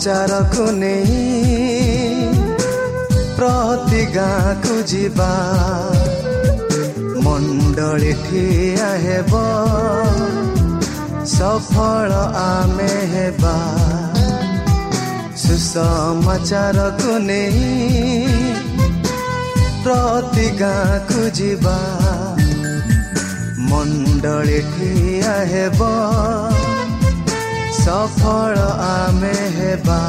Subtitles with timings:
[0.00, 1.16] ସୁସମାଚାରକୁ ନେଇ
[3.36, 5.32] ପ୍ରତି ଗାଁକୁ ଯିବା।
[7.24, 9.32] ମଣ୍ଡଳୀ ଠିଆ ହେବ
[11.32, 12.10] ସଫଳ
[12.44, 13.56] ଆମେ ହେବା।
[15.42, 17.68] ସୁସମାଚାରକୁ ନେଇ
[19.84, 21.78] ପ୍ରତି ଗାଁକୁ ଯିବା।
[23.68, 25.80] ମଣ୍ଡଳୀ ଠିଆ ହେବ
[27.84, 28.56] সফল
[28.96, 30.00] আমেহবা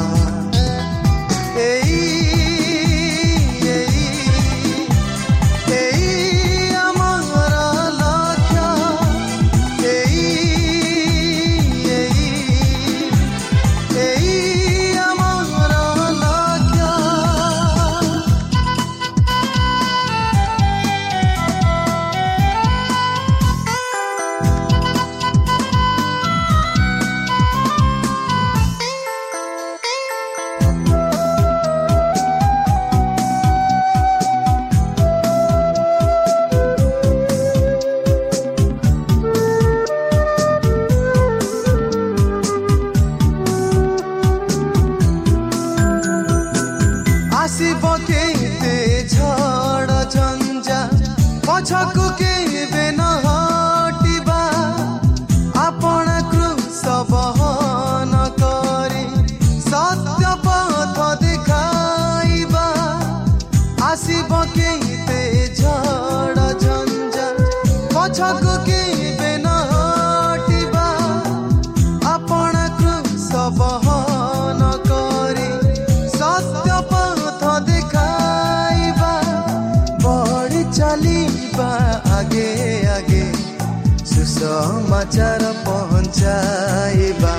[85.11, 87.31] ସୁସମାଚାର ପହଞ୍ଚାଇବା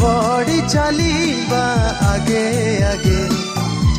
[0.00, 1.62] ବଢ଼ି ଚାଲିବା
[2.08, 2.42] ଆଗେ
[2.88, 3.20] ଆଗେ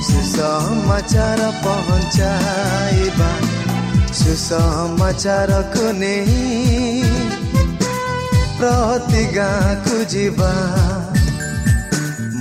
[0.09, 3.29] ସୁସମାଚାର ପହଞ୍ଚାଇବା
[4.19, 6.37] ସୁସମାଚାରକୁ ନେଇ
[8.59, 10.53] ପ୍ରତି ଗାଁକୁ ଯିବା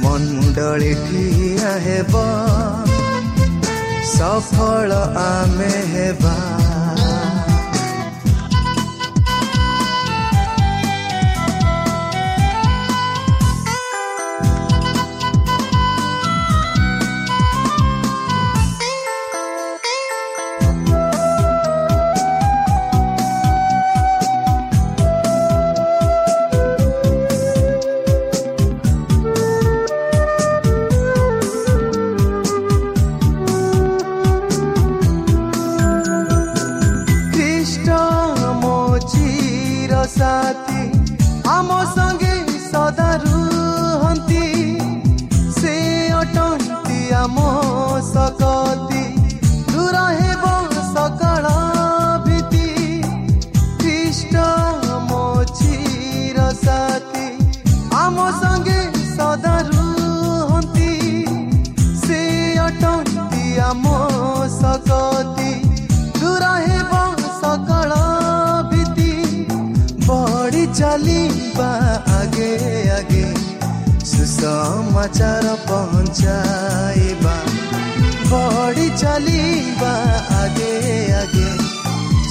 [0.02, 2.14] ମଣ୍ଡଳୀ ଠିଆ ହେବ
[4.12, 4.90] ସଫଳ
[5.24, 6.36] ଆମେ ହେବା
[75.15, 77.35] ସୁସମାଚାର ପହଞ୍ଚାଇବା
[78.29, 79.91] ବଢ଼ି ଚାଲିବା
[80.37, 80.71] ଆଗେ
[81.19, 81.51] ଆଗେ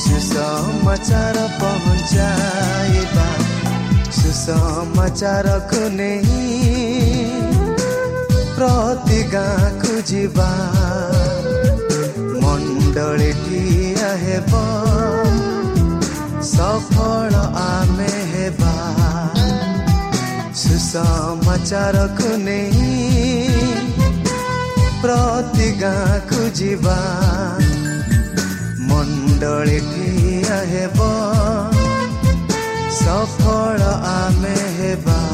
[0.03, 3.25] ସୁସମାଚାର ପହଞ୍ଚାଇବା
[4.19, 6.45] ସୁସମାଚାରକୁ ନେଇ
[8.53, 10.51] ପ୍ରତି ଗାଁକୁ ଯିବା
[12.43, 14.53] ମଣ୍ଡଳୀଟିଆ ହେବ
[16.53, 17.33] ସଫଳ
[17.65, 18.74] ଆମେ ହେବା
[20.95, 22.91] ସୁସମାଚାରକୁ ନେଇ
[25.01, 26.99] ପ୍ରତି ଗାଁକୁ ଯିବା
[28.91, 31.09] ମଣ୍ଡଳୀଟିଆ ହେବ
[33.01, 33.81] ସଫଳ
[34.13, 35.34] ଆମେ ହେବା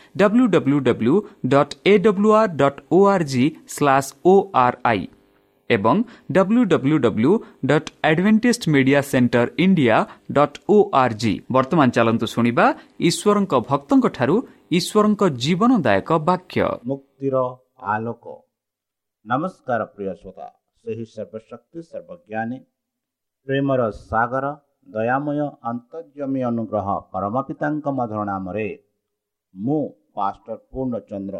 [0.15, 1.15] W W W
[1.47, 5.03] dot A W R dot O R G slash O R I
[5.69, 5.97] ଏବଂ
[6.31, 7.31] W W W
[7.65, 9.97] dot Adventist media centre India
[10.31, 12.65] dot O R G ବର୍ତ୍ତମାନ ଚାଲନ୍ତୁ ଶୁଣିବା
[13.09, 14.35] ଈଶ୍ୱରଙ୍କ ଭକ୍ତଙ୍କଠାରୁ
[14.77, 17.35] ଈଶ୍ୱରଙ୍କ ଜୀବନଦାୟକ ବାକ୍ୟ। ମୁକ୍ତିର
[17.93, 18.25] ଆଲୋକ।
[19.25, 20.47] ନମସ୍କାର ପ୍ରିୟ ଶ୍ରୋତା।
[20.79, 22.57] ସେହି ସର୍ବଶକ୍ତି ସର୍ବଜ୍ଞାନୀ
[23.47, 24.45] ପ୍ରେମର ସାଗର
[24.87, 25.39] ଦୟାମୟ
[25.71, 28.67] ଅନ୍ତର୍ଜମୀ ଅନୁଗ୍ରହ ପରମ ପିତାଙ୍କ ମଧୁର ନାମରେ
[29.55, 29.81] ମୁଁ
[30.15, 31.37] ପାଷ୍ଟର ପୂର୍ଣ୍ଣଚନ୍ଦ୍ର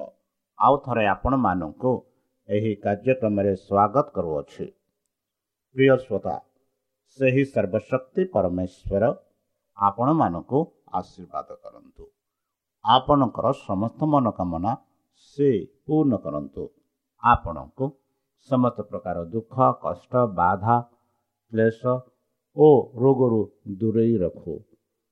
[0.59, 1.91] ଆଉ ଥରେ ଆପଣମାନଙ୍କୁ
[2.49, 4.65] ଏହି କାର୍ଯ୍ୟକ୍ରମରେ ସ୍ୱାଗତ କରୁଅଛି।
[5.75, 6.35] ପ୍ରିୟ ଶ୍ରୋତା
[7.19, 9.03] ସେହି ସର୍ବଶକ୍ତି ପରମେଶ୍ୱର
[9.77, 10.59] ଆପଣମାନଙ୍କୁ
[10.99, 12.03] ଆଶୀର୍ବାଦ କରନ୍ତୁ।
[12.85, 14.71] ଆପଣଙ୍କର ସମସ୍ତ ମନୋକାମନା
[15.25, 15.49] ସେ
[15.85, 16.63] ପୂର୍ଣ୍ଣ କରନ୍ତୁ।
[17.23, 17.85] ଆପଣଙ୍କୁ
[18.49, 20.75] ସମସ୍ତ ପ୍ରକାର ଦୁଃଖ କଷ୍ଟ ବାଧା
[21.51, 21.81] କ୍ଲେଶ
[22.57, 22.67] ଓ
[23.01, 23.41] ରୋଗରୁ
[23.79, 24.53] ଦୂରେଇ ରଖୁ।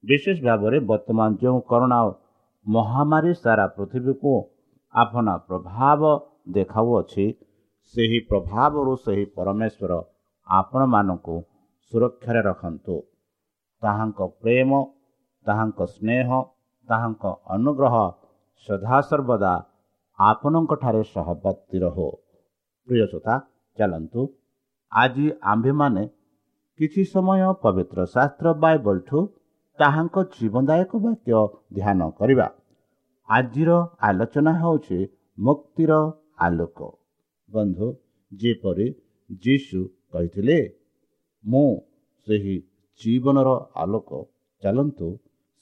[0.04, 2.00] ବିଶେଷ ଭାବରେ ବର୍ତ୍ତମାନ ଯେଉଁ କରୋନା
[2.69, 4.33] ମହାମାରୀ ସାରା ପୃଥିବୀକୁ
[4.94, 6.01] ଆପଣା ପ୍ରଭାବ
[6.56, 7.25] ଦେଖାଉଅଛି।
[7.95, 9.92] ସେହି ପ୍ରଭାବରୁ ସେହି ପରମେଶ୍ୱର
[10.48, 11.36] ଆପଣମାନଙ୍କୁ
[11.92, 12.95] ସୁରକ୍ଷାରେ ରଖନ୍ତୁ।
[13.83, 14.71] ତାହାଙ୍କ ପ୍ରେମ
[15.45, 16.27] ତାହାଙ୍କ ସ୍ନେହ
[16.88, 17.24] ତାହାଙ୍କ
[17.56, 17.95] ଅନୁଗ୍ରହ
[18.68, 19.54] ସଦାସର୍ବଦା
[20.19, 22.07] ଆପଣଙ୍କଠାରେ ସହବର୍ତ୍ତୀ ରହୁ।
[22.88, 23.36] ପ୍ରିୟ ଶ୍ରୋତା
[23.77, 24.22] ଚାଲନ୍ତୁ।
[24.92, 26.04] ଆଜି ଆମ୍ଭେମାନେ
[26.80, 29.19] କିଛି ସମୟ ପବିତ୍ର ଶାସ୍ତ୍ର ବାଇବଲଠୁ
[29.80, 31.31] ତାହାଙ୍କ ଜୀବନଦାୟକ ବାକ୍ୟ
[31.77, 32.48] ଧ୍ୟାନ କରିବା।
[33.30, 33.72] ଆଜିର
[34.08, 35.00] ଆଲୋଚନା ହେଉଛି
[35.38, 35.94] ମୁକ୍ତିର
[36.46, 36.80] ଆଲୋକ।
[37.50, 37.88] ବନ୍ଧୁ
[38.31, 38.88] ଯେପରି
[39.44, 39.80] ଯୀଶୁ
[40.14, 40.58] କହିଥିଲେ
[41.44, 41.70] ମୁଁ
[42.28, 42.56] ସେହି
[43.02, 43.50] ଜୀବନର
[43.84, 44.10] ଆଲୋକ
[44.64, 45.10] ଚାଲନ୍ତୁ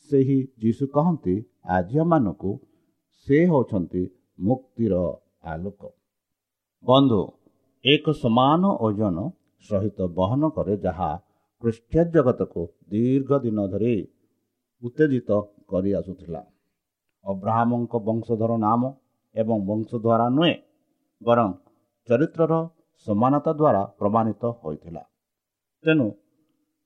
[0.10, 1.36] ସେହି ଯୀଶୁ କହନ୍ତି
[1.78, 2.52] ଆଜିମାନଙ୍କୁ
[3.28, 4.04] ସେ ହେଉଛନ୍ତି
[4.48, 4.96] ମୁକ୍ତିର
[5.54, 5.82] ଆଲୋକ।
[6.84, 7.22] ବନ୍ଧୁ
[7.86, 9.18] ଏକ ସମାନ ଓଜନ
[9.70, 11.10] ସହିତ ବହନ କରେ ଯାହା
[11.64, 13.96] ଖ୍ରୀଷ୍ଟିୟ ଜଗତକୁ ଦୀର୍ଘ ଦିନ ଧରି
[14.84, 15.30] ଉତ୍ତେଜିତ
[15.72, 16.42] କରି ଆସୁଥିଲା
[17.28, 18.82] ଅବ୍ରାହ୍ମଙ୍କ ବଂଶଧର ନାମ
[19.36, 20.56] ଏବଂ ବଂଶ ଦ୍ୱାରା ନୁହେଁ
[21.22, 21.50] ବରଂ
[22.10, 22.54] ଚରିତ୍ରର
[23.08, 25.04] ସମାନତା ଦ୍ୱାରା ପ୍ରମାଣିତ ହୋଇଥିଲା।
[25.84, 26.08] ତେଣୁ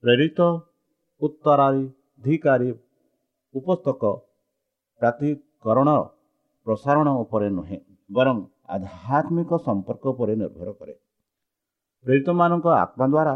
[0.04, 0.40] ପ୍ରେରିତ
[1.22, 2.70] ଉତ୍ତରାଧିକାରୀ
[3.56, 4.02] ଉପସ୍ତକ
[5.02, 5.90] ପ୍ରାତିକରଣ
[6.68, 7.78] ପ୍ରସାରଣ ଉପରେ ନୁହେଁ
[8.10, 8.38] ବରଂ
[8.76, 10.96] ଆଧ୍ୟାତ୍ମିକ ସମ୍ପର୍କ ଉପରେ ନିର୍ଭର କରେ।
[12.06, 13.36] ପ୍ରେରିତମାନଙ୍କ ଆତ୍ମା ଦ୍ୱାରା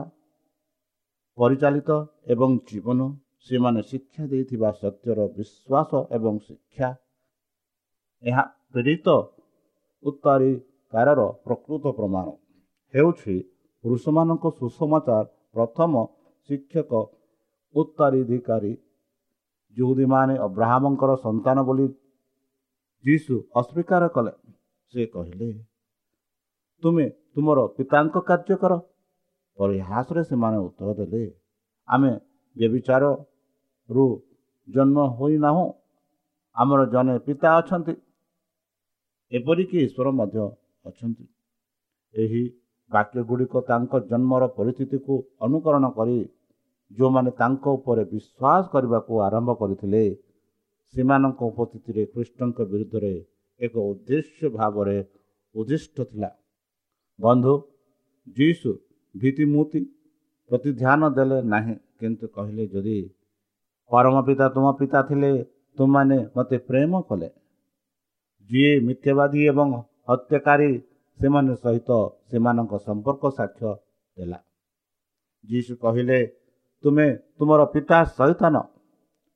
[1.38, 1.89] ପରିଚାଳିତ
[2.33, 3.00] ଏବଂ ଜୀବନ
[3.47, 6.89] ସେମାନେ ଶିକ୍ଷା ଦେଇଥିବା ସତ୍ୟର ବିଶ୍ୱାସ ଏବଂ ଶିକ୍ଷା
[8.23, 9.07] ଏହା ପ୍ରେରିତ
[10.03, 12.27] ଉତ୍ତରାଧିକାରର ପ୍ରକୃତ ପ୍ରମାଣ।
[12.93, 13.35] ହେଉଛି
[13.83, 15.25] ପୁରୁଷମାନଙ୍କ ସୁସମାଚାର
[15.55, 15.93] ପ୍ରଥମ
[16.49, 16.91] ଶିକ୍ଷକ
[17.75, 18.73] ଉତ୍ତରାଧିକାରୀ
[19.77, 21.87] ଯେଉଁଦୀମାନେ ଅବ୍ରାହ୍ମଙ୍କର ସନ୍ତାନ ବୋଲି
[23.05, 24.33] ଯୀଶୁ ଅସ୍ୱୀକାର କଲେ।
[24.93, 25.49] ସେ କହିଲେ
[26.83, 28.73] ତୁମେ ତୁମର ପିତାଙ୍କ କାର୍ଯ୍ୟ କର।
[29.57, 31.23] ପରିହାସରେ ସେମାନେ ଉତ୍ତର ଦେଲେ
[31.87, 32.11] ଆମେ
[33.89, 34.06] ବ୍ୟବିଚାରରୁ
[34.68, 35.65] ଜନ୍ମ ହୋଇନାହୁଁ
[36.56, 37.94] ଆମର ଜଣେ ପିତା ଅଛନ୍ତି।
[39.32, 40.38] ଏପରିକି ଈଶ୍ୱର ମଧ୍ୟ
[40.86, 41.25] ଅଛନ୍ତି।
[42.13, 42.44] ଏହି
[42.92, 45.13] ବାକ୍ୟଗୁଡ଼ିକ ତାଙ୍କ ଜନ୍ମର ପରିସ୍ଥିତିକୁ
[45.46, 46.18] ଅନୁକରଣ କରି
[46.92, 50.04] ଯେଉଁମାନେ ତାଙ୍କ ଉପରେ ବିଶ୍ୱାସ କରିବାକୁ ଆରମ୍ଭ କରିଥିଲେ
[50.94, 53.13] ସେମାନଙ୍କ ଉପସ୍ଥିତିରେ କୃଷ୍ଣଙ୍କ ବିରୁଦ୍ଧରେ
[53.60, 54.98] ଏକ ଉଦ୍ଦେଶ୍ୟ ଭାବରେ
[55.56, 56.30] ଉଦ୍ଦିଷ୍ଟ ଥିଲା।
[57.20, 57.54] ବନ୍ଧୁ
[58.38, 58.70] ଯୀଶୁ
[59.15, 59.80] ଭୀତିମୂର୍ତ୍ତି
[60.51, 62.98] ପ୍ରତି ଧ୍ୟାନ ଦେଲେ ନାହିଁ କିନ୍ତୁ କହିଲେ ଯଦି
[63.92, 65.32] ପରମ ପିତା ତୁମ ପିତା ଥିଲେ
[65.77, 67.30] ତୁମମାନେ ମୋତେ ପ୍ରେମ କଲେ।
[68.50, 69.68] ଯିଏ ମିଥ୍ୟାବାଦୀ ଏବଂ
[70.10, 70.72] ହତ୍ୟାକାରୀ
[71.20, 71.89] ସେମାନେ ସହିତ
[72.30, 73.70] ସେମାନଙ୍କ ସମ୍ପର୍କ ସାକ୍ଷ୍ୟ
[74.18, 74.39] ଦେଲା।
[75.44, 76.20] ଯୀଶୁ କହିଲେ
[76.84, 78.56] ତୁମେ ତୁମର ପିତା ସୈତାନ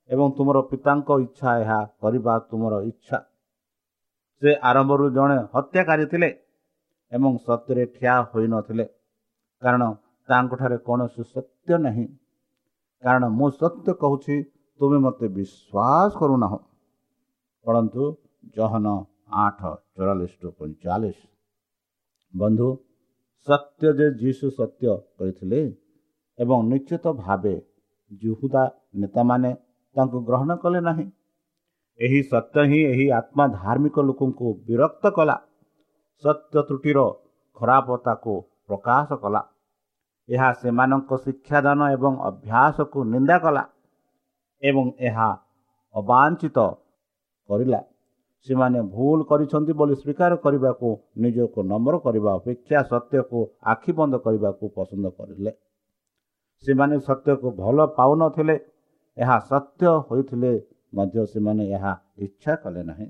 [0.10, 3.18] ଏବଂ ତୁମର ପିତାଙ୍କ ଇଚ୍ଛା ଏହା କରିବା ତୁମର ଇଚ୍ଛା।
[4.42, 6.30] ସେ ଆରମ୍ଭରୁ ଜଣେ ହତ୍ୟାକାରୀ ଥିଲେ
[7.12, 8.86] ଏବଂ ସତ୍ୟରେ ଠିଆ ହୋଇନଥିଲେ
[9.62, 9.84] କାରଣ
[10.30, 12.06] ତାଙ୍କଠାରେ କୌଣସି ସତ୍ୟ ନାହିଁ।
[13.04, 14.36] କାରଣ ମୁଁ ସତ୍ୟ କହୁଛି
[14.80, 16.60] ତୁମେ ମୋତେ ବିଶ୍ୱାସ କରୁନାହଁ।
[17.66, 18.04] ପଢ଼ନ୍ତୁ
[18.56, 18.88] ଜହନ
[19.44, 19.60] ଆଠ
[19.94, 21.20] ଚଉରାଳିଶ ଟୁ ପଇଁଚାଳିଶ।
[22.34, 22.68] ବନ୍ଧୁ
[23.48, 24.88] ସତ୍ୟ ଯେ ଯୀଶୁ ସତ୍ୟ
[25.18, 25.62] କହିଥିଲେ
[26.40, 27.56] ଏବଂ ନିଶ୍ଚିତ ଭାବେ
[28.22, 28.64] ଜୁହୁଦା
[29.02, 29.52] ନେତାମାନେ
[29.96, 31.06] ତାଙ୍କୁ ଗ୍ରହଣ କଲେ ନାହିଁ
[32.00, 35.36] ଏହି ସତ୍ୟ ହିଁ ଏହି ଆତ୍ମା ଧାର୍ମିକ ଲୋକଙ୍କୁ ବିରକ୍ତ କଲା
[36.24, 37.00] ସତ୍ୟ ତ୍ରୁଟିର
[37.58, 38.34] ଖରାପତାକୁ
[38.68, 39.42] ପ୍ରକାଶ କଲା।
[40.30, 43.64] ଏହା ସେମାନଙ୍କ ଶିକ୍ଷାଦାନ ଏବଂ ଅଭ୍ୟାସକୁ ନିନ୍ଦା କଲା
[44.64, 45.30] ଏବଂ ଏହା
[45.96, 46.58] ଅବାଞ୍ଛିତ
[47.50, 47.82] କରିଲା।
[48.48, 53.40] ସେମାନେ ଭୁଲ କରିଛନ୍ତି ବୋଲି ସ୍ୱୀକାର କରିବାକୁ ନିଜକୁ ନମ୍ର କରିବା ଅପେକ୍ଷା ସତ୍ୟକୁ
[53.72, 55.52] ଆଖି ବନ୍ଦ କରିବାକୁ ପସନ୍ଦ କରିଲେ।
[56.64, 58.56] ସେମାନେ ସତ୍ୟକୁ ଭଲ ପାଉନଥିଲେ
[59.18, 60.52] ଏହା ସତ୍ୟ ହୋଇଥିଲେ
[60.96, 61.92] ମଧ୍ୟ ସେମାନେ ଏହା
[62.26, 63.08] ଇଚ୍ଛା କଲେ ନାହିଁ।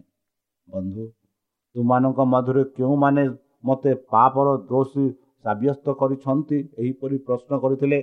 [0.68, 1.04] ବନ୍ଧୁ
[1.76, 3.24] ତୁମାନଙ୍କ ମଧ୍ୟରେ କେଉଁମାନେ
[3.66, 5.06] ମୋତେ ପାପର ଦୋଷୀ
[5.46, 8.00] ସାବ୍ୟସ୍ତ କରିଛନ୍ତି ଏହିପରି ପ୍ରଶ୍ନ କରିଥିଲେ।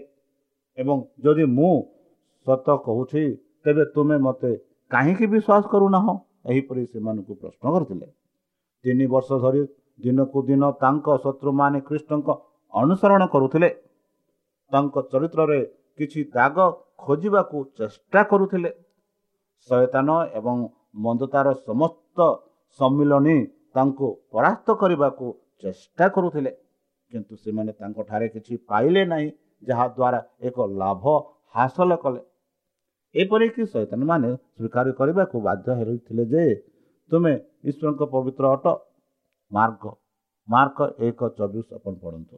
[0.79, 1.75] ଏବଂ ଯଦି ମୁଁ
[2.47, 3.23] ସତ କହୁଛି
[3.65, 4.53] ତେବେ ତୁମେ ମୋତେ
[4.91, 6.15] କାହିଁକି ବିଶ୍ୱାସ କରୁନାହଁ?
[6.51, 8.07] ଏହିପରି ସେମାନଙ୍କୁ ପ୍ରଶ୍ନ କରିଥିଲେ।
[8.85, 9.63] ତିନି ବର୍ଷ ଧରି
[10.05, 12.29] ଦିନକୁ ଦିନ ତାଙ୍କ ଶତ୍ରୁମାନେ ଖ୍ରୀଷ୍ଟଙ୍କ
[12.75, 13.71] ଅନୁସରଣ କରୁଥିଲେ।
[14.73, 15.61] ତାଙ୍କ ଚରିତ୍ରରେ
[15.99, 16.57] କିଛି ଦାଗ
[17.05, 18.71] ଖୋଜିବାକୁ ଚେଷ୍ଟା କରୁଥିଲେ।
[19.69, 20.57] ଶୟତାନ ଏବଂ
[21.05, 22.19] ମନ୍ଦତାର ସମସ୍ତ
[22.81, 23.39] ସମ୍ମିଳନୀ
[23.75, 25.27] ତାଙ୍କୁ ପରାସ୍ତ କରିବାକୁ
[25.63, 26.53] ଚେଷ୍ଟା କରୁଥିଲେ।
[27.13, 29.29] କିନ୍ତୁ ସେମାନେ ତାଙ୍କଠାରେ କିଛି ପାଇଲେ ନାହିଁ
[29.63, 31.05] ଯାହାଦ୍ୱାରା ଏକ ଲାଭ
[31.55, 32.21] ହାସଲ କଲେ।
[33.15, 36.45] ଏପରିକି ଶୈତାନମାନେ ସ୍ୱୀକାର କରିବାକୁ ବାଧ୍ୟ ହେଉଥିଲେ ଯେ
[37.11, 37.33] ତୁମେ
[37.69, 38.67] ଈଶ୍ୱରଙ୍କ ପବିତ୍ର ଅଟ
[39.53, 39.85] ମାର୍ଗ
[40.49, 42.37] ମାର୍କ ଏକ ଚବିଶ ଆପଣ ପଢ଼ନ୍ତୁ।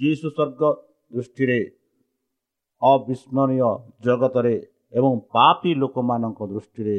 [0.00, 0.62] ଯୀଶୁ ସ୍ୱର୍ଗ
[1.12, 1.58] ଦୃଷ୍ଟିରେ
[2.82, 3.68] ଅବିସ୍ମରଣୀୟ
[4.04, 4.54] ଜଗତରେ
[4.98, 6.98] ଏବଂ ପାପୀ ଲୋକମାନଙ୍କ ଦୃଷ୍ଟିରେ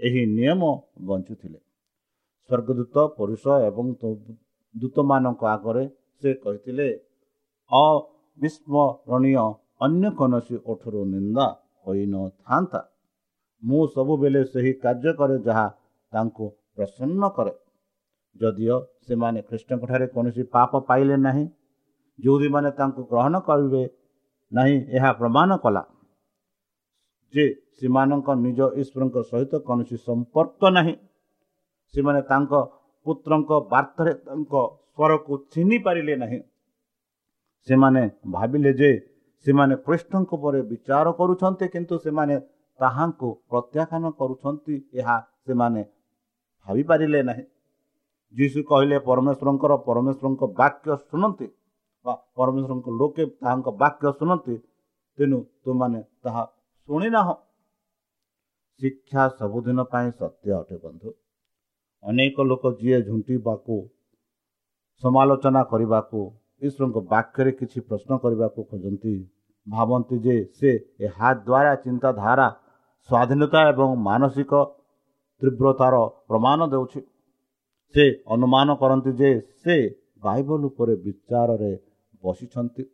[0.00, 0.62] ଏହି ନିୟମ
[1.08, 1.58] ବଞ୍ଚୁଥିଲେ।
[2.50, 3.86] ସ୍ୱର୍ଗଦୂତ ପୁରୁଷ ଏବଂ
[4.80, 5.84] ଦୂତମାନଙ୍କ ଆଗରେ
[6.22, 6.88] ସେ କହିଥିଲେ
[7.72, 9.34] ଅବିସ୍ମରଣୀୟ
[9.86, 11.46] ଅନ୍ୟ କୌଣସି ଓଠରୁ ନିନ୍ଦା
[11.86, 12.80] ହୋଇନଥାନ୍ତା
[13.62, 15.66] ମୁଁ ସବୁବେଳେ ସେହି କାର୍ଯ୍ୟ କରେ ଯାହା
[16.12, 16.44] ତାଙ୍କୁ
[16.76, 17.52] ପ୍ରସନ୍ନ କରେ।
[18.40, 21.44] ଯଦିଓ ସେମାନେ ଖ୍ରୀଷ୍ଟଙ୍କଠାରେ କୌଣସି ପାପ ପାଇଲେ ନାହିଁ
[22.18, 23.82] ଯେଉଁଦୀମାନେ ତାଙ୍କୁ ଗ୍ରହଣ କରିବେ
[24.52, 25.82] ନାହିଁ ଏହା ପ୍ରମାଣ କଲା
[27.34, 27.44] ଯେ
[27.78, 30.94] ସେମାନଙ୍କ ନିଜ ଈଶ୍ୱରଙ୍କ ସହିତ କୌଣସି ସମ୍ପର୍କ ନାହିଁ।
[31.94, 32.52] ସେମାନେ ତାଙ୍କ
[33.06, 34.54] ପୁତ୍ରଙ୍କ ବାର୍ତ୍ତାରେ ତାଙ୍କ
[34.92, 36.40] ସ୍ୱରକୁ ଚିହ୍ନି ପାରିଲେ ନାହିଁ।
[37.68, 38.90] ସେମାନେ ଭାବିଲେ ଯେ
[39.46, 42.34] ସେମାନେ କୃଷ୍ଣଙ୍କ ପରେ ବିଚାର କରୁଛନ୍ତି କିନ୍ତୁ ସେମାନେ
[42.80, 45.82] ତାହାଙ୍କୁ ପ୍ରତ୍ୟାଖ୍ୟାନ କରୁଛନ୍ତି ଏହା ସେମାନେ
[46.66, 47.44] ଭାବିପାରିଲେ ନାହିଁ।
[48.34, 51.46] ଯୀଶୁ କହିଲେ ପରମେଶ୍ୱରଙ୍କର ପରମେଶ୍ୱରଙ୍କ ବାକ୍ୟ ଶୁଣନ୍ତି
[52.06, 54.56] ବା ପରମେଶ୍ୱରଙ୍କ ଲୋକେ ତାହାଙ୍କ ବାକ୍ୟ ଶୁଣନ୍ତି
[55.18, 56.42] ତେଣୁ ତୁମାନେ ତାହା
[56.88, 57.28] ଶୁଣିନାହ।
[58.80, 61.08] ଶିକ୍ଷା ସବୁଦିନ ପାଇଁ ସତ୍ୟ ଅଟେ ବନ୍ଧୁ।
[62.04, 63.76] ଅନେକ ଲୋକ ଯିଏ ଝୁଣ୍ଟିବାକୁ
[65.02, 66.20] ସମାଲୋଚନା କରିବାକୁ
[66.62, 69.14] ଈଶ୍ୱରଙ୍କ ବାକ୍ୟରେ କିଛି ପ୍ରଶ୍ନ କରିବାକୁ ଖୋଜନ୍ତି
[69.66, 70.70] ଭାବନ୍ତି ଯେ ସେ
[71.06, 72.48] ଏହା ଦ୍ୱାରା ଚିନ୍ତାଧାରା
[73.08, 74.52] ସ୍ୱାଧୀନତା ଏବଂ ମାନସିକ
[75.42, 75.94] ତୀବ୍ରତାର
[76.28, 77.00] ପ୍ରମାଣ ଦେଉଛି।
[77.94, 79.30] ସେ ଅନୁମାନ କରନ୍ତି ଯେ
[79.62, 79.76] ସେ
[80.22, 81.72] ବାଇବଲ ଉପରେ ବିଚାରରେ
[82.22, 82.84] ବସିଛନ୍ତି।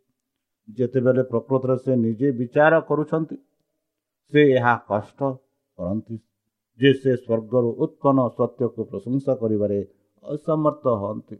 [0.67, 3.35] ଯେତେବେଳେ ପ୍ରକୃତରେ ସେ ନିଜେ ବିଚାର କରୁଛନ୍ତି
[4.33, 5.19] ସେ ଏହା କଷ୍ଟ
[5.77, 6.15] କରନ୍ତି।
[6.79, 9.79] ଯେ ସେ ସ୍ୱର୍ଗରୁ ଉତ୍ପନ୍ନ ସତ୍ୟକୁ ପ୍ରଶଂସା କରିବାରେ
[10.25, 11.37] ଅସମର୍ଥ ହୁଅନ୍ତି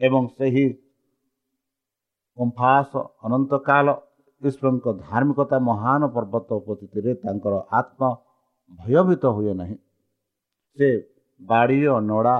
[0.00, 0.66] ଏବଂ ସେହି
[2.38, 2.90] କମ୍ଫାସ
[3.26, 3.86] ଅନନ୍ତକାଳ
[4.42, 8.10] ଈଶ୍ୱରଙ୍କ ଧାର୍ମିକତା ମହାନ ପର୍ବତ ଉପସ୍ଥିତିରେ ତାଙ୍କର ଆତ୍ମା
[8.78, 9.76] ଭୟଭୀତ ହୁଏ ନାହିଁ।
[10.78, 10.88] ସେ
[11.40, 12.36] ବାଡ଼ି ଓ ନଡ଼ା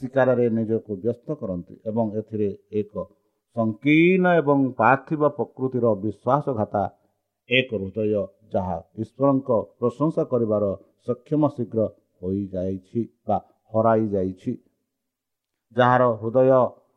[0.00, 2.48] ଶିକାରରେ ନିଜକୁ ବ୍ୟସ୍ତ କରନ୍ତି ଏବଂ ଏଥିରେ
[2.80, 2.94] ଏକ
[3.56, 6.82] ସଂକୀର୍ଣ୍ଣ ଏବଂ ପାର୍ଥିବ ପ୍ରକୃତିର ବିଶ୍ୱାସଘାତା
[7.52, 8.12] ଏକ ହୃଦୟ
[8.54, 10.64] ଯାହା ଈଶ୍ୱରଙ୍କ ପ୍ରଶଂସା କରିବାର
[11.06, 11.80] ସକ୍ଷମ ଶୀଘ୍ର
[12.22, 13.36] ହୋଇଯାଇଛି ବା
[13.72, 14.52] ହରାଇ ଯାଇଛି
[15.76, 16.50] ଯାହାର ହୃଦୟ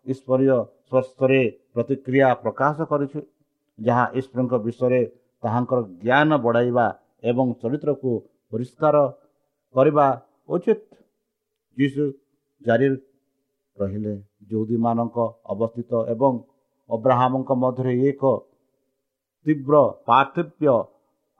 [0.05, 0.57] ଈଶ୍ୱରୀୟ
[0.89, 1.41] ସ୍ୱସ୍ଥରେ
[1.73, 3.19] ପ୍ରତିକ୍ରିୟା ପ୍ରକାଶ କରିଛି
[3.79, 5.01] ଯାହା ଈଶ୍ୱରଙ୍କ ବିଷୟରେ
[5.43, 6.85] ତାହାଙ୍କର ଜ୍ଞାନ ବଢ଼ାଇବା
[7.23, 8.11] ଏବଂ ଚରିତ୍ରକୁ
[8.51, 8.95] ପରିଷ୍କାର
[9.75, 10.07] କରିବା
[10.49, 10.81] ଉଚିତ।
[11.77, 12.03] ଯୀଶୁ
[12.61, 12.87] ଜାରି
[13.77, 14.13] ରହିଲେ।
[14.51, 15.17] ଯୌଦୀମାନଙ୍କ
[15.53, 16.33] ଅବସ୍ଥିତ ଏବଂ
[16.89, 18.23] ଅବ୍ରାହ୍ମଙ୍କ ମଧ୍ୟରେ ଏକ
[19.45, 19.75] ତୀବ୍ର
[20.07, 20.75] ପାର୍ଥକ୍ୟ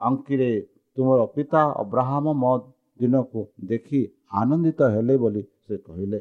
[0.00, 0.50] ଅଙ୍କିରେ
[0.96, 2.52] ତୁମର ପିତା ଅବ୍ରାହ୍ମ ମୋ
[3.00, 4.00] ଦିନକୁ ଦେଖି
[4.40, 6.20] ଆନନ୍ଦିତ ହେଲେ ବୋଲି ସେ କହିଲେ।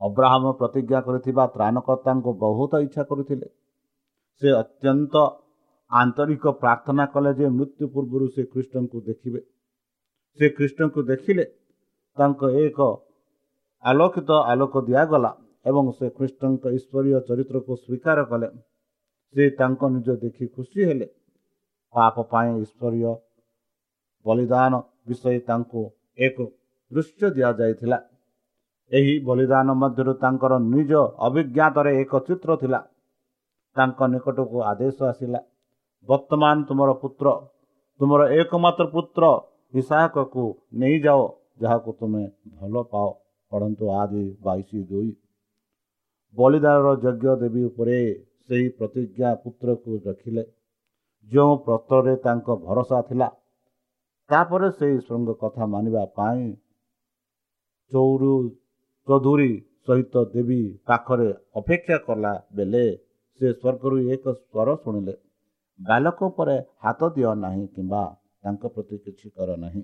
[0.00, 3.46] ଅବ୍ରାହ୍ମ ପ୍ରତିଜ୍ଞା କରିଥିବା ତ୍ରାଣକର୍ତ୍ତାଙ୍କୁ ବହୁତ ଇଚ୍ଛା କରୁଥିଲେ।
[4.42, 5.14] ସେ ଅତ୍ୟନ୍ତ
[5.90, 9.40] ଆନ୍ତରିକ ପ୍ରାର୍ଥନା କଲେ ଯେ ମୃତ୍ୟୁ ପୂର୍ବରୁ ସେ ଖ୍ରୀଷ୍ଟଙ୍କୁ ଦେଖିବେ।
[10.38, 11.44] ସେ ଖ୍ରୀଷ୍ଟଙ୍କୁ ଦେଖିଲେ
[12.16, 12.78] ତାଙ୍କ ଏକ
[13.84, 15.30] ଆଲୋକିତ ଆଲୋକ ଦିଆଗଲା
[15.66, 18.48] ଏବଂ ସେ ଖ୍ରୀଷ୍ଟଙ୍କ ଈଶ୍ୱରୀୟ ଚରିତ୍ରକୁ ସ୍ୱୀକାର କଲେ।
[19.34, 21.06] ସେ ତାଙ୍କ ନିଜ ଦେଖି ଖୁସି ହେଲେ
[21.94, 23.12] ପାପ ପାଇଁ ଈଶ୍ୱରୀୟ
[24.26, 24.72] ବଳିଦାନ
[25.06, 25.82] ବିଷୟ ତାଙ୍କୁ
[26.18, 26.36] ଏକ
[26.90, 27.98] ଦୃଶ୍ୟ ଦିଆଯାଇଥିଲା।
[28.90, 30.92] ଏହି ବଳିଦାନ ମଧ୍ୟରୁ ତାଙ୍କର ନିଜ
[31.28, 32.80] ଅଭିଜ୍ଞାତରେ ଏକ ଚିତ୍ର ଥିଲା।
[33.76, 35.40] ତାଙ୍କ ନିକଟକୁ ଆଦେଶ ଆସିଲା
[36.08, 37.26] ବର୍ତ୍ତମାନ ତୁମର ପୁତ୍ର
[38.00, 39.24] ତୁମର ଏକମାତ୍ର ପୁତ୍ର
[39.74, 41.22] ଇସାହକକୁ ନେଇଯାଅ
[41.62, 42.24] ଯାହାକୁ ତୁମେ
[42.58, 43.08] ଭଲ ପାଅ।
[43.52, 45.10] ପଢ଼ନ୍ତୁ ଆଦି ବାଇଶ ଦୁଇ।
[46.36, 47.98] ବଳିଦାନର ଯଜ୍ଞ ଦେବୀ ଉପରେ
[48.48, 50.44] ସେହି ପ୍ରତିଜ୍ଞା ପୁତ୍ରକୁ ରଖିଲେ।
[51.28, 53.28] ଯେଉଁ ପତ୍ରରେ ତାଙ୍କ ଭରସା ଥିଲା
[54.30, 56.42] ତାପରେ ସେହି ଈଶ୍ୱରଙ୍କ କଥା ମାନିବା ପାଇଁ
[57.92, 58.34] ଚୌରୁ
[59.08, 59.52] ଚୌଧୁରୀ
[59.86, 62.84] ସହିତ ଦେବୀ ପାଖରେ ଅପେକ୍ଷା କଲା ବେଳେ
[63.40, 65.14] ସେ ସ୍ୱର୍ଗରୁ ଏକ ସ୍ୱର ଶୁଣିଲେ
[65.80, 68.02] ବାଲକ ଉପରେ ହାତ ଦିଅ ନାହିଁ କିମ୍ବା
[68.42, 69.82] ତାଙ୍କ ପ୍ରତି କିଛି କର ନାହିଁ।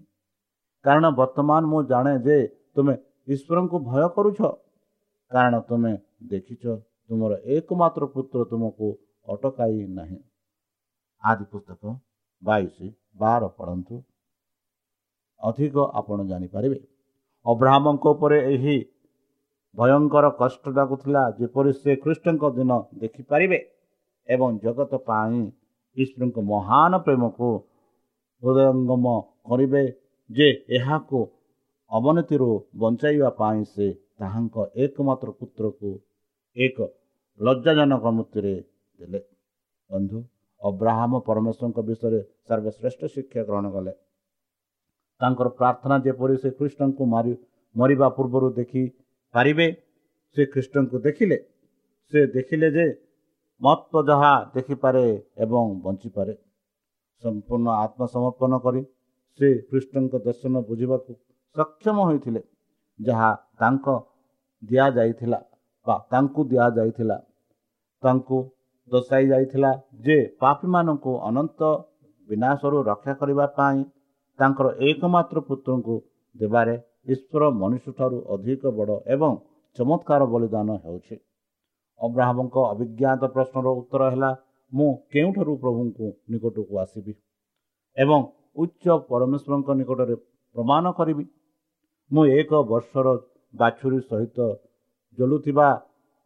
[0.85, 2.38] କାରଣ ବର୍ତ୍ତମାନ ମୁଁ ଜାଣେ ଯେ
[2.75, 2.95] ତୁମେ
[3.29, 4.41] ଈଶ୍ୱରଙ୍କୁ ଭୟ କରୁଛ।
[5.33, 5.93] କାରଣ ତୁମେ
[6.31, 6.65] ଦେଖିଛ
[7.11, 8.88] ତୁମର ଏକମାତ୍ର ପୁତ୍ର ତୁମକୁ
[9.29, 10.19] ଅଟକାଇ ନାହିଁ।
[11.23, 11.83] ଆଦି ପୁସ୍ତକ
[12.43, 12.77] ବାଇଶ
[13.17, 13.97] ବାର ପଢ଼ନ୍ତୁ।
[15.41, 16.79] ଅଧିକ ଆପଣ ଜାଣିପାରିବେ।
[17.47, 18.77] ଅବ୍ରାହ୍ମଙ୍କ ଉପରେ ଏହି
[19.75, 22.73] ଭୟଙ୍କର କଷ୍ଟ ଲାଗୁଥିଲା ଯେପରି ସେ ଖ୍ରୀଷ୍ଟଙ୍କ ଦିନ
[23.03, 23.59] ଦେଖିପାରିବେ
[24.29, 25.41] ଏବଂ ଜଗତ ପାଇଁ
[25.97, 27.49] ଈଶ୍ୱରଙ୍କ ମହାନ ପ୍ରେମକୁ
[28.43, 29.07] ହୃଦୟଙ୍ଗମ
[29.49, 29.83] କରିବେ
[30.31, 31.21] ଯେ ଏହାକୁ
[31.91, 33.87] ଅବନତିରୁ ବଞ୍ଚାଇବା ପାଇଁ ସେ
[34.19, 35.91] ତାହାଙ୍କ ଏକମାତ୍ର ପୁତ୍ରକୁ
[36.57, 36.79] ଏକ
[37.40, 38.54] ଲଜ୍ଜାଜନକ ମୃତ୍ୟୁରେ
[38.99, 39.21] ଦେଲେ।
[39.90, 40.18] ବନ୍ଧୁ
[40.62, 43.92] ଅବ୍ରାହମ ପରମେଶ୍ୱରଙ୍କ ବିଷୟରେ ସର୍ବଶ୍ରେଷ୍ଠ ଶିକ୍ଷା ଗ୍ରହଣ କଲେ।
[45.21, 47.33] ତାଙ୍କର ପ୍ରାର୍ଥନା ଯେପରି ସେ ଖ୍ରୀଷ୍ଟଙ୍କୁ ମାରି
[47.75, 48.83] ମରିବା ପୂର୍ବରୁ ଦେଖି
[49.35, 49.68] ପାରିବେ
[50.37, 51.38] ସେ ଖ୍ରୀଷ୍ଟଙ୍କୁ ଦେଖିଲେ।
[52.12, 52.87] ସେ ଦେଖିଲେ ଯେ
[53.61, 55.04] ମତ୍ତ ଯାହା ଦେଖିପାରେ
[55.45, 56.35] ଏବଂ ବଞ୍ଚିପାରେ।
[57.23, 58.83] ସମ୍ପୂର୍ଣ୍ଣ ଆତ୍ମସମର୍ପଣ କରି
[59.38, 61.12] ସେ ଖ୍ରୀଷ୍ଟଙ୍କ ଦର୍ଶନ ବୁଝିବାକୁ
[61.57, 62.42] ସକ୍ଷମ ହୋଇଥିଲେ
[63.00, 63.30] ଯାହା
[63.61, 63.87] ତାଙ୍କ
[64.62, 65.40] ଦିଆଯାଇଥିଲା
[65.87, 67.16] ବା ତାଙ୍କୁ ଦିଆଯାଇଥିଲା।
[68.02, 68.38] ତାଙ୍କୁ
[68.90, 69.70] ଦର୍ଶାଇ ଯାଇଥିଲା
[70.06, 71.61] ଯେ ପାପୀମାନଙ୍କୁ ଅନନ୍ତ
[72.28, 73.78] ବିନାଶରୁ ରକ୍ଷା କରିବା ପାଇଁ
[74.38, 75.96] ତାଙ୍କର ଏକମାତ୍ର ପୁତ୍ରଙ୍କୁ
[76.34, 76.74] ଦେବାରେ
[77.12, 79.32] ଈଶ୍ୱର ମନୁଷ୍ୟଠାରୁ ଅଧିକ ବଡ଼ ଏବଂ
[79.78, 81.16] ଚମତ୍କାର ବଳିଦାନ ହେଉଛି।
[82.00, 84.30] ଅବ୍ରାହ୍ମଙ୍କ ଅଭିଜ୍ଞାତ ପ୍ରଶ୍ନର ଉତ୍ତର ହେଲା
[84.72, 87.12] ମୁଁ କେଉଁଠାରୁ ପ୍ରଭୁଙ୍କୁ ନିକଟକୁ ଆସିବି
[87.96, 88.20] ଏବଂ
[88.62, 90.14] ଉଚ୍ଚ ପରମେଶ୍ୱରଙ୍କ ନିକଟରେ
[90.56, 91.24] ପ୍ରମାଣ କରିବି?
[92.11, 93.06] ମୁଁ ଏକ ବର୍ଷର
[93.54, 94.38] ବାଛୁରୀ ସହିତ
[95.18, 95.68] ଜଲୁଥିବା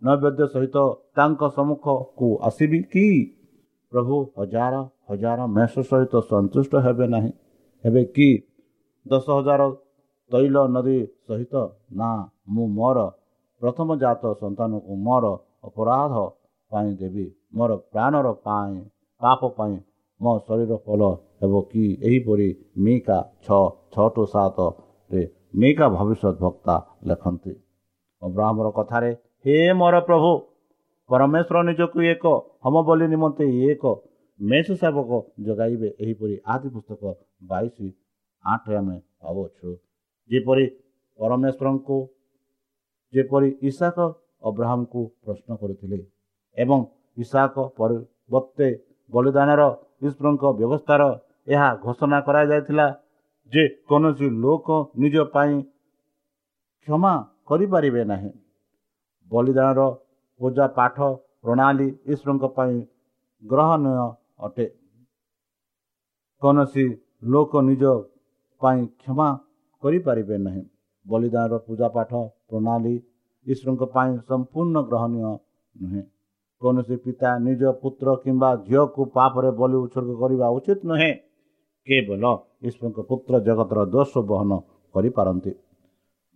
[0.02, 0.76] ନୈବେଦ୍ୟ ସହିତ
[1.16, 3.06] ତାଙ୍କ ସମ୍ମୁଖକୁ ଆସିବି କି?
[3.92, 4.74] ପ୍ରଭୁ ହଜାର
[5.10, 7.30] ହଜାର ମେଷ ସହିତ ସନ୍ତୁଷ୍ଟ ହେବେ ନାହିଁ।
[7.84, 8.28] ହେବେ କି?
[9.06, 9.62] ଦଶ ହଜାର
[10.30, 11.54] ତୈଳ ନଦୀ ସହିତ
[11.92, 12.10] ନା
[12.48, 12.98] ମୁଁ ମୋର
[13.62, 15.24] ପ୍ରଥମ ଜାତ ସନ୍ତାନକୁ ମୋର
[15.64, 16.14] ଅପରାଧ
[16.72, 18.76] ପାଇଁ ଦେବି। ମୋର ପ୍ରାଣର ପାଇଁ
[19.20, 19.74] ପାପ ପାଇଁ
[20.20, 21.02] ମୋ ଶରୀର ଫଲ
[21.40, 21.84] ହେବ କି?
[22.08, 22.48] ଏହିପରି
[22.84, 23.62] ମିକା ଛଅ
[23.92, 25.22] ଛଅ ଟୁ ସାତରେ
[25.60, 26.74] ମିକା ଭବିଷ୍ୟତ ବକ୍ତା
[27.08, 27.52] ଲେଖନ୍ତି।
[28.22, 29.10] ଅବ୍ରାହ୍ମର କଥାରେ
[29.44, 30.30] ହେ ମୋର ପ୍ରଭୁ
[31.10, 32.24] ପରମେଶ୍ୱର ନିଜକୁ ଏକ
[32.64, 33.82] ହମ ବୋଲି ନିମନ୍ତେ ଏକ
[34.40, 35.10] ମେଷ ସେବକ
[35.46, 37.02] ଯୋଗାଇବେ। ଏହିପରି ଆଦି ପୁସ୍ତକ
[37.50, 37.76] ବାଇଶ
[38.44, 39.68] ଆଠରେ ଆମେ ଭାବୁଅଛୁ
[40.30, 40.64] ଯେପରି
[41.18, 41.96] ପରମେଶ୍ୱରଙ୍କୁ
[43.12, 43.98] ଯେପରି ଇସାକ
[44.48, 45.98] ଅବ୍ରାହମକୁ ପ୍ରଶ୍ନ କରିଥିଲେ
[46.56, 46.78] ଏବଂ
[47.16, 48.68] ଇସାକ ପରିବର୍ତ୍ତେ
[49.12, 49.62] ବଳିଦାନର
[50.06, 51.02] ଈଶ୍ୱରଙ୍କ ବ୍ୟବସ୍ଥାର
[51.54, 52.86] ଏହା ଘୋଷଣା କରାଯାଇଥିଲା
[53.52, 54.68] ଯେ କୌଣସି ଲୋକ
[55.02, 55.54] ନିଜ ପାଇଁ
[56.88, 57.12] କ୍ଷମା
[57.48, 58.30] କରିପାରିବେ ନାହିଁ।
[59.32, 59.80] ବଳିଦାନର
[60.40, 60.96] ପୂଜା ପାଠ
[61.42, 62.74] ପ୍ରଣାଳୀ ଈଶ୍ୱରଙ୍କ ପାଇଁ
[63.42, 64.06] ଗ୍ରହଣୀୟ
[64.38, 64.66] ଅଟେ।
[66.42, 66.84] କୌଣସି
[67.32, 67.84] ଲୋକ ନିଜ
[68.60, 69.28] ପାଇଁ କ୍ଷମା
[69.82, 70.62] କରିପାରିବେ ନାହିଁ।
[71.06, 72.10] ବଳିଦାନର ପୂଜା ପାଠ
[72.48, 72.94] ପ୍ରଣାଳୀ
[73.46, 75.22] ଈଶ୍ୱରଙ୍କ ପାଇଁ ସମ୍ପୂର୍ଣ୍ଣ ଗ୍ରହଣୀୟ
[75.76, 76.02] ନୁହେଁ।
[76.62, 81.12] କୌଣସି ପିତା ନିଜ ପୁତ୍ର କିମ୍ବା ଝିଅକୁ ପାପରେ ବଳି ଉତ୍ସର୍ଗ କରିବା ଉଚିତ ନୁହେଁ।
[81.86, 82.24] କେବଳ
[82.62, 84.50] ଈଶ୍ୱରଙ୍କ ପୁତ୍ର ଜଗତର ଦୋଷ ବହନ
[84.94, 85.52] କରିପାରନ୍ତି।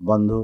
[0.01, 0.39] ବନ୍ଧୁ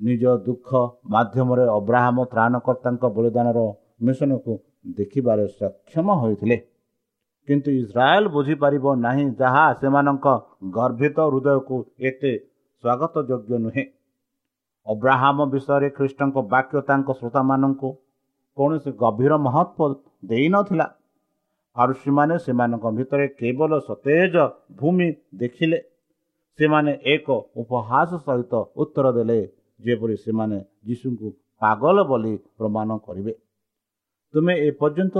[0.00, 0.68] ନିଜ ଦୁଃଖ
[1.14, 3.60] ମାଧ୍ୟମରେ ଅବ୍ରାହମ ତ୍ରାଣକର୍ତ୍ତାଙ୍କ ବଳିଦାନର
[4.06, 4.52] ମିଶନକୁ
[4.98, 6.56] ଦେଖିବାରେ ସକ୍ଷମ ହୋଇଥିଲେ।
[7.48, 10.26] କିନ୍ତୁ ଇସ୍ରାଏଲ ବୁଝିପାରିବ ନାହିଁ ଯାହା ସେମାନଙ୍କ
[10.76, 11.76] ଗର୍ଭିତ ହୃଦୟକୁ
[12.08, 12.32] ଏତେ
[12.84, 13.84] ସ୍ୱାଗତ ଯୋଗ୍ୟ ନୁହେଁ।
[14.86, 17.88] ଅବ୍ରାହମ ବିଷୟରେ ଖ୍ରୀଷ୍ଟଙ୍କ ବାକ୍ୟ ତାଙ୍କ ଶ୍ରୋତାମାନଙ୍କୁ
[18.56, 19.78] କୌଣସି ଗଭୀର ମହତ୍ଵ
[20.30, 20.86] ଦେଇନଥିଲା
[21.76, 24.34] ଫାରୁସୀମାନେ ସେମାନଙ୍କ ଭିତରେ କେବଳ ସତେଜ
[24.78, 25.08] ଭୂମି
[25.40, 25.78] ଦେଖିଲେ।
[26.58, 27.28] ସେମାନେ ଏକ
[27.60, 29.40] ଉପହାସ ସହିତ ଉତ୍ତର ଦେଲେ
[29.84, 31.28] ଯେପରି ସେମାନେ ଯୀଶୁଙ୍କୁ
[31.62, 33.32] ପାଗଳ ବୋଲି ପ୍ରମାଣ କରିବେ।
[34.34, 35.16] ତୁମେ ଏପର୍ଯ୍ୟନ୍ତ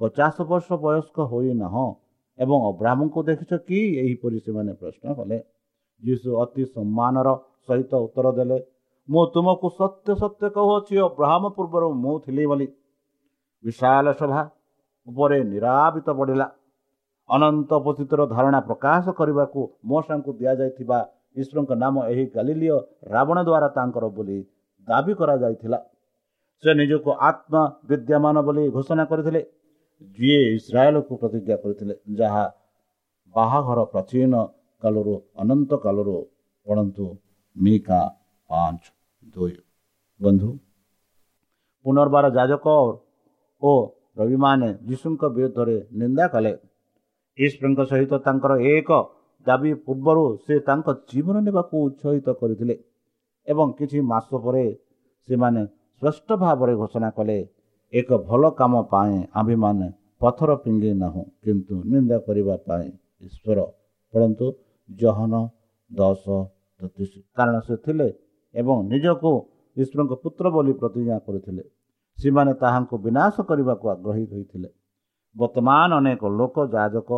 [0.00, 1.86] ପଚାଶ ବର୍ଷ ବୟସ୍କ ହୋଇନାହଁ
[2.38, 3.78] ଏବଂ ଅବ୍ରାହ୍ମଙ୍କୁ ଦେଖିଛ କି?
[4.02, 5.38] ଏହିପରି ସେମାନେ ପ୍ରଶ୍ନ କଲେ।
[6.02, 7.28] ଯୀଶୁ ଅତି ସମ୍ମାନର
[7.66, 8.58] ସହିତ ଉତ୍ତର ଦେଲେ
[9.08, 12.66] ମୁଁ ତୁମକୁ ସତ୍ୟ ସତ୍ୟ କହୁଅଛି ଅବ୍ରାହ୍ମ ପୂର୍ବରୁ ମୁଁ ଥିଲି ବୋଲି।
[13.64, 14.42] ବିଶାଳ ସଭା
[15.06, 16.46] ଉପରେ ନିରାବିତ ପଡ଼ିଲା
[17.28, 20.98] ଅନନ୍ତ ପତିତର ଧାରଣା ପ୍ରକାଶ କରିବାକୁ ମୋସାଙ୍କୁ ଦିଆଯାଇଥିବା
[21.40, 22.76] ଈଶ୍ୱରଙ୍କ ନାମ ଏହି ଗାଲିଲିୟ
[23.14, 24.38] ରାବଣ ଦ୍ୱାରା ତାଙ୍କର ବୋଲି
[24.88, 25.78] ଦାବି କରାଯାଇଥିଲା।
[26.64, 29.40] ସେ ନିଜକୁ ଆତ୍ମା ବିଦ୍ୟମାନ ବୋଲି ଘୋଷଣା କରିଥିଲେ।
[30.18, 32.44] ଯିଏ ଇସ୍ରାଏଲକୁ ପ୍ରତିଜ୍ଞା କରିଥିଲେ ଯାହା
[33.34, 34.34] ବାହାଘର ପ୍ରାଚୀନ
[34.82, 36.16] କାଳରୁ ଅନନ୍ତ କାଳରୁ
[36.66, 37.06] ପଢ଼ନ୍ତୁ
[37.56, 38.00] ମିକା
[38.50, 38.82] ପାଞ୍ଚ
[39.34, 39.54] ଦୁଇ।
[40.20, 40.50] ବନ୍ଧୁ
[41.84, 42.66] ପୁନର୍ବାର ଯାଜକ
[43.62, 43.72] ଓ
[44.18, 46.52] ରବିମାନେ ଯୀଶୁଙ୍କ ବିରୁଦ୍ଧରେ ନିନ୍ଦା କଲେ।
[47.38, 48.90] ଈଶ୍ୱରଙ୍କ ସହିତ ତାଙ୍କର ଏକ
[49.46, 52.74] ଦାବି ପୂର୍ବରୁ ସେ ତାଙ୍କ ଜୀବନ ନେବାକୁ ଉତ୍ସାହିତ କରିଥିଲେ
[53.46, 54.64] ଏବଂ କିଛି ମାସ ପରେ
[55.28, 55.62] ସେମାନେ
[56.02, 57.38] ସ୍ପଷ୍ଟ ଭାବରେ ଘୋଷଣା କଲେ
[57.92, 59.88] ଏକ ଭଲ କାମ ପାଇଁ ଆମ୍ଭେମାନେ
[60.20, 62.88] ପଥର ଫିଙ୍ଗି ନାହୁଁ କିନ୍ତୁ ନିନ୍ଦା କରିବା ପାଇଁ
[63.26, 63.58] ଈଶ୍ୱର
[64.14, 64.46] ପରନ୍ତୁ
[64.90, 65.32] ଜହନ
[65.90, 66.24] ଦଶ
[66.80, 68.08] ତେତିଶ। କାରଣ ସେ ଥିଲେ
[68.54, 69.30] ଏବଂ ନିଜକୁ
[69.76, 71.62] ଈଶ୍ୱରଙ୍କ ପୁତ୍ର ବୋଲି ପ୍ରତିଜ୍ଞା କରିଥିଲେ।
[72.18, 74.68] ସେମାନେ ତାହାଙ୍କୁ ବିନାଶ କରିବାକୁ ଆଗ୍ରହୀ ହୋଇଥିଲେ।
[75.36, 77.10] ବର୍ତ୍ତମାନ ଅନେକ ଲୋକ ଯାଜକ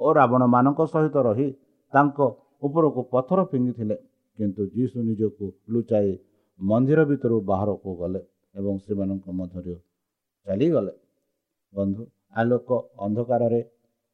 [0.00, 1.48] ଓ ରାବଣମାନଙ୍କ ସହିତ ରହି
[1.92, 2.18] ତାଙ୍କ
[2.62, 3.96] ଉପରକୁ ପଥର ଫିଙ୍ଗିଥିଲେ
[4.38, 6.12] କିନ୍ତୁ ଯୀଶୁ ନିଜକୁ ଲୁଚାଇ
[6.60, 8.20] ମନ୍ଦିର ଭିତରୁ ବାହାରକୁ ଗଲେ
[8.54, 9.74] ଏବଂ ସେମାନଙ୍କ ମଧ୍ୟରୁ
[10.46, 10.92] ଚାଲିଗଲେ।
[11.74, 12.02] ବନ୍ଧୁ
[12.36, 13.60] ଆଲୋକ ଅନ୍ଧକାରରେ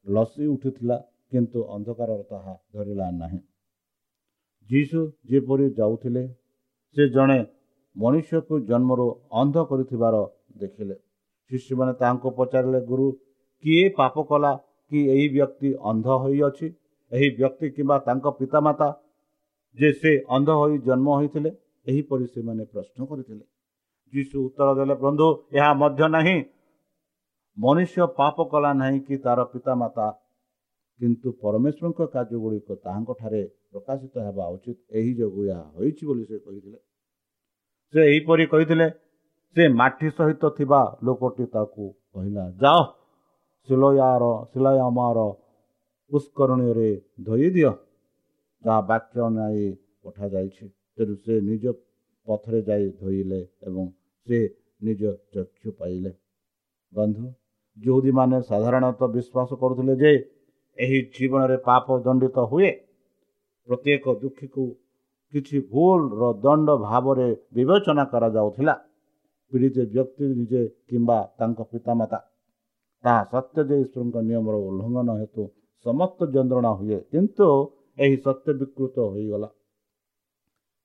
[0.05, 0.97] ଲସି ଉଠୁଥିଲା
[1.31, 3.39] କିନ୍ତୁ ଅନ୍ଧକାରର ତାହା ଧରିଲା ନାହିଁ।
[4.69, 6.23] ଯୀଶୁ ଯେପରି ଯାଉଥିଲେ
[6.95, 7.39] ସେ ଜଣେ
[7.95, 10.15] ମନୁଷ୍ୟକୁ ଜନ୍ମରୁ ଅନ୍ଧ କରିଥିବାର
[10.57, 10.95] ଦେଖିଲେ।
[11.51, 13.07] ଶିଶୁମାନେ ତାହାଙ୍କୁ ପଚାରିଲେ ଗୁରୁ
[13.63, 14.51] କିଏ ପାପ କଲା?
[14.91, 16.67] କି ଏହି ବ୍ୟକ୍ତି ଅନ୍ଧ ହୋଇଅଛି?
[17.13, 18.87] ଏହି ବ୍ୟକ୍ତି କିମ୍ବା ତାଙ୍କ ପିତାମାତା
[19.77, 21.51] ଯେ ସେ ଅନ୍ଧ ହୋଇ ଜନ୍ମ ହୋଇଥିଲେ
[21.85, 23.43] ଏହିପରି ସେମାନେ ପ୍ରଶ୍ନ କରିଥିଲେ।
[24.13, 26.37] ଯୀଶୁ ଉତ୍ତର ଦେଲେ ବନ୍ଧୁ ଏହା ମଧ୍ୟ ନାହିଁ।
[27.57, 30.07] ମନୁଷ୍ୟ ପାପ କଲା ନାହିଁ କି ତାର ପିତାମାତା
[30.99, 36.77] କିନ୍ତୁ ପରମେଶ୍ୱରଙ୍କ କାର୍ଯ୍ୟ ଗୁଡ଼ିକ ତାହାଙ୍କଠାରେ ପ୍ରକାଶିତ ହେବା ଉଚିତ। ଏହି ଯୋଗୁଁ ଏହା ହୋଇଛି ବୋଲି ସେ କହିଥିଲେ।
[37.93, 38.87] ସେ ଏହିପରି କହିଥିଲେ
[39.55, 42.81] ସେ ମାଟି ସହିତ ଥିବା ଲୋକଟି ତାକୁ କହିଲା ଯାଅ
[43.69, 45.19] ସିଲୋୟାର ସିଲୋୟାମାର
[46.13, 46.89] ପୁଷ୍କରଣୀୟରେ
[47.25, 47.71] ଧୋଇ ଦିଅ।
[48.63, 49.63] ଯାହା ବାକ୍ୟ ନେଇ
[50.03, 51.65] ପଠାଯାଇଛି ତେଣୁ ସେ ନିଜ
[52.27, 53.85] ପଥରେ ଯାଇ ଧୋଇଲେ ଏବଂ
[54.27, 54.39] ସେ
[54.83, 55.01] ନିଜ
[55.33, 56.11] ଚକ୍ଷୁ ପାଇଲେ।
[56.93, 57.25] ବନ୍ଧୁ
[57.77, 60.11] ଯହୁଦୀମାନେ ସାଧାରଣତଃ ବିଶ୍ୱାସ କରୁଥିଲେ ଯେ
[60.77, 62.71] ଏହି ଜୀବନରେ ପାପ ଦଣ୍ଡିତ ହୁଏ।
[63.67, 64.63] ପ୍ରତ୍ୟେକ ଦୁଃଖୀକୁ
[65.33, 68.75] କିଛି ଭୁଲର ଦଣ୍ଡ ଭାବରେ ବିବେଚନା କରାଯାଉଥିଲା।
[69.51, 72.19] ପୀଡ଼ିତ ବ୍ୟକ୍ତି ନିଜେ କିମ୍ବା ତାଙ୍କ ପିତାମାତା।
[73.03, 75.43] ତାହା ସତ୍ୟ ଯେ ଈଶ୍ୱରଙ୍କ ନିୟମର ଉଲ୍ଲଙ୍ଘନ ହେତୁ
[75.85, 77.47] ସମସ୍ତ ଯନ୍ତ୍ରଣା ହୁଏ କିନ୍ତୁ
[77.97, 79.49] ଏହି ସତ୍ୟ ବିକୃତ ହୋଇଗଲା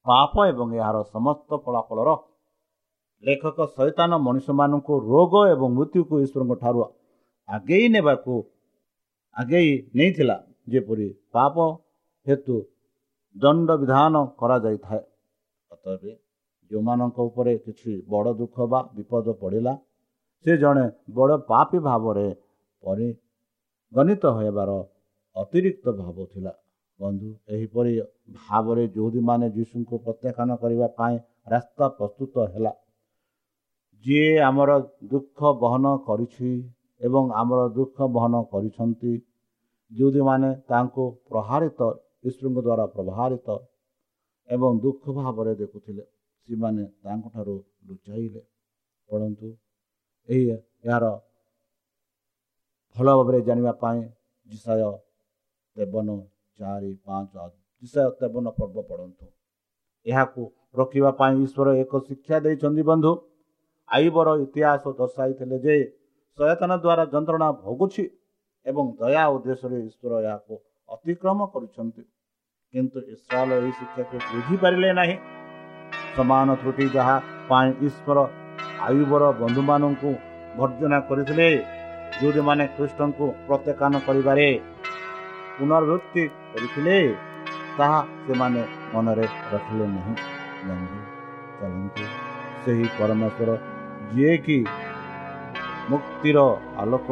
[0.07, 2.15] ପାପ ଏବଂ ଏହାର ସମସ୍ତ ଫଳାଫଳର
[3.25, 6.81] ଲେଖକ ଶୈତାନ ମଣିଷମାନଙ୍କୁ ରୋଗ ଏବଂ ମୃତ୍ୟୁକୁ ଈଶ୍ୱରଙ୍କ ଠାରୁ
[7.49, 8.35] ଆଗେଇ ନେବାକୁ
[9.37, 10.37] ଆଗେଇ ନେଇଥିଲା
[10.69, 11.57] ଯେପରି ପାପ
[12.27, 12.57] ହେତୁ
[13.37, 15.03] ଦଣ୍ଡ ବିଧାନ କରାଯାଇଥାଏ
[15.71, 16.03] ଅତଏବ
[16.71, 19.75] ଯେଉଁମାନଙ୍କ ଉପରେ କିଛି ବଡ଼ ଦୁଃଖ ବା ବିପଦ ପଡ଼ିଲା
[20.45, 22.27] ସେ ଜଣେ ବଡ଼ ପାପୀ ଭାବରେ
[23.92, 24.70] ପରିଗଣିତ ହେବାର
[25.37, 26.53] ଅତିରିକ୍ତ ଭାବ ଥିଲା।
[27.01, 27.92] ବନ୍ଧୁ ଏହିପରି
[28.38, 31.14] ଭାବରେ ଯହୁଦୀମାନେ ଯୀଶୁଙ୍କୁ ପ୍ରତ୍ୟାଖ୍ୟାନ କରିବା ପାଇଁ
[31.53, 32.72] ରାସ୍ତା ପ୍ରସ୍ତୁତ ହେଲା।
[34.05, 34.70] ଯିଏ ଆମର
[35.12, 36.51] ଦୁଃଖ ବହନ କରିଛି
[37.01, 39.12] ଏବଂ ଆମର ଦୁଃଖ ବହନ କରିଛନ୍ତି
[39.92, 41.81] ଯେଉଁମାନେ ତାଙ୍କୁ ପ୍ରହାରିତ
[42.29, 43.48] ଈଶ୍ୱରଙ୍କ ଦ୍ୱାରା ପ୍ରଭାରିତ
[44.51, 46.05] ଏବଂ ଦୁଃଖ ଭାବରେ ଦେଖୁଥିଲେ।
[46.48, 47.57] ସେମାନେ ତାଙ୍କଠାରୁ
[47.88, 48.42] ଲୁଚାଇଲେ।
[49.11, 49.48] ପଢ଼ନ୍ତୁ
[50.29, 50.44] ଏହି
[50.85, 51.07] ଏହାର
[52.96, 54.01] ଭଲ ଭାବରେ ଜାଣିବା ପାଇଁ
[54.46, 54.87] ଜିସାୟ
[55.77, 56.09] ତେବନ
[56.59, 57.33] ଚାରି ପାଞ୍ଚ
[57.83, 59.27] ଜିସାୟ ତେବନ ପର୍ବ ପଢ଼ନ୍ତୁ
[60.07, 60.42] ଏହାକୁ
[60.74, 63.12] ରଖିବା ପାଇଁ ଈଶ୍ୱର ଏକ ଶିକ୍ଷା ଦେଇଛନ୍ତି ବନ୍ଧୁ
[63.88, 65.77] ଆଇବର ଇତିହାସ ଦର୍ଶାଇଥିଲେ ଯେ
[66.38, 68.05] ସଚେତନ ଦ୍ୱାରା ଯନ୍ତ୍ରଣା ଭୋଗୁଛି
[68.66, 70.55] ଏବଂ ଦୟା ଉଦ୍ଦେଶ୍ୟରେ ଈଶ୍ୱର ଏହାକୁ
[70.88, 72.03] ଅତିକ୍ରମ କରୁଛନ୍ତି
[72.74, 75.16] କିନ୍ତୁ ଇସ୍ରାଏଲ ଏହି ଶିକ୍ଷାକୁ ବୁଝିପାରିଲେ ନାହିଁ
[76.16, 77.16] ସମାନ ତ୍ରୁଟି ଯାହା
[77.48, 78.18] ପାଇଁ ଈଶ୍ୱର
[78.87, 80.11] ଆୟୁବର ବନ୍ଧୁମାନଙ୍କୁ
[80.59, 81.48] ଭର୍ଜନା କରିଥିଲେ
[82.21, 84.47] ଯେଉଁମାନେ ଖ୍ରୀଷ୍ଟଙ୍କୁ ପ୍ରତ୍ୟାଖ୍ୟାନ କରିବାରେ
[85.57, 86.97] ପୁନର୍ବୃତ୍ତି କରିଥିଲେ
[87.79, 90.15] ତାହା ସେମାନେ ମନରେ ରଖିଲେ ନାହିଁ।
[90.69, 90.99] ବନ୍ଧୁ
[91.59, 92.05] ଚାଲନ୍ତୁ
[92.63, 93.51] ସେହି ପରମେଶ୍ୱର
[94.11, 94.59] ଯିଏକି
[95.91, 96.39] ମୁକ୍ତିର
[96.83, 97.09] ଆଲୋକ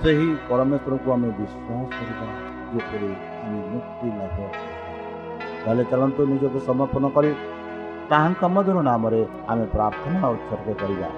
[0.00, 2.28] ସେହି ପରମେଶ୍ୱରକୁ ଆମେ ବିଶ୍ୱାସ କରିବା
[2.72, 3.10] ଯେପରି
[3.42, 4.36] ଆମେ ମୁକ୍ତି ଲାଭ
[5.62, 7.30] ତାହେଲେ ଚାଲନ୍ତୁ ନିଜକୁ ସମର୍ପଣ କରି
[8.10, 11.08] ତାହାଙ୍କ ମଧୁର ନାମରେ ଆମେ ପ୍ରାର୍ଥନା ଉତ୍ସର୍ଗ କରିବା।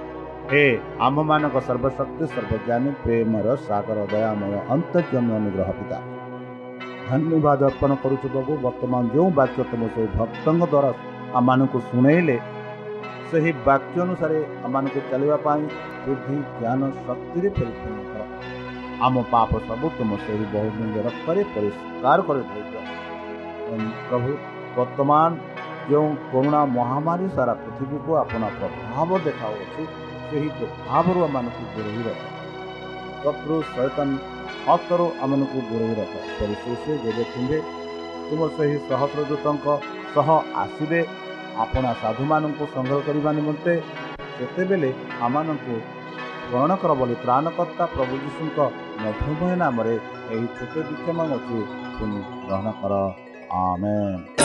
[0.51, 0.61] ହେ
[1.07, 5.99] ଆମ୍ଭମାନଙ୍କ ସର୍ବଶକ୍ତି ସର୍ବଜ୍ଞାନୀ ପ୍ରେମର ସାଗର ଦୟାମୟ ଅନ୍ତର୍ଜମୀ ଅନୁଗ୍ରହ ପିତା
[7.09, 10.91] ଧନ୍ୟବାଦ ଅର୍ପଣ କରୁଛୁ ପ୍ରଭୁ ବର୍ତ୍ତମାନ ଯେଉଁ ବାକ୍ୟ ତୁମ ସେହି ଭକ୍ତଙ୍କ ଦ୍ୱାରା
[11.35, 12.37] ଆମମାନଙ୍କୁ ଶୁଣେଇଲେ
[13.29, 15.63] ସେହି ବାକ୍ୟ ଅନୁସାରେ ଆମମାନଙ୍କୁ ଚାଲିବା ପାଇଁ
[16.05, 18.23] ବୁଦ୍ଧି ଜ୍ଞାନ ଶକ୍ତିରେ ପରିପୂର୍ଣ୍ଣ କର
[19.05, 22.83] ଆମ ପାପ ସବୁ ତୁମ ସେହି ବହୁମୂଲ୍ୟ ରକ୍ତରେ ପରିଷ୍କାର କରି ଦେଇଦିଅ
[24.09, 24.31] ପ୍ରଭୁ
[24.77, 25.31] ବର୍ତ୍ତମାନ
[25.89, 29.83] ଯେଉଁ କରୁଣା ମହାମାରୀ ସାରା ପୃଥିବୀକୁ ଆପଣ ପ୍ରଭାବ ଦେଖାଉଛି
[30.31, 32.21] ସେହି ପ୍ରଭାବରୁ ଆମମାନଙ୍କୁ ଦୂରେଇ ରଖ
[33.23, 34.09] ଶତ୍ରୁ ସୈତନ
[34.65, 37.59] ହସ୍ତରୁ ଆମମାନଙ୍କୁ ଦୂରେଇ ରଖ ପରିଶେଷ ଯେବେ ତୁମ୍ଭେ
[38.27, 39.67] ତୁମ ସେହି ସହସ୍ରଦୂତଙ୍କ
[40.15, 40.29] ସହ
[40.63, 41.01] ଆସିବେ
[41.65, 43.75] ଆପଣା ସାଧୁମାନଙ୍କୁ ସଂଗ୍ରହ କରିବା ନିମନ୍ତେ
[44.33, 45.77] ସେତେବେଳେ ଆମମାନଙ୍କୁ
[46.49, 48.59] ଗ୍ରହଣ କର ବୋଲି ତ୍ରାଣକର୍ତ୍ତା ପ୍ରଭୁ ଯୀଶୁଙ୍କ
[49.03, 49.95] ମଧୁମୟ ନାମରେ
[50.33, 51.19] ଏହି ଛୋଟ ବିକ୍ଷମ
[51.97, 52.93] ତୁମେ ଗ୍ରହଣ କର
[53.61, 54.38] ଆମେନ୍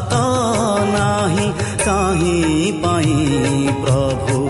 [0.00, 0.08] त
[0.94, 1.52] नाही
[1.84, 3.14] काहीँ पाइ
[3.84, 4.48] प्रभु।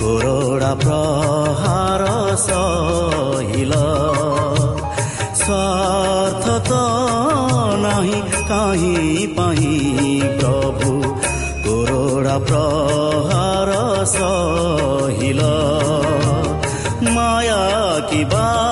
[0.00, 3.72] तोरोडा प्रहार सहिल।
[5.34, 6.70] स्वार्थ त
[7.84, 11.08] नाही काहीँ पाइ प्रभु।
[11.64, 15.40] तोरोडा प्रहार सहिल।
[17.02, 18.71] माया किबा मोह